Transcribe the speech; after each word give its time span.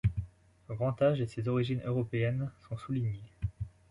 Son 0.65 0.73
grand 0.73 0.99
âge 1.03 1.21
et 1.21 1.27
ses 1.27 1.47
origines 1.47 1.83
européennes 1.85 2.49
sont 2.67 2.75
soulignés. 2.75 3.21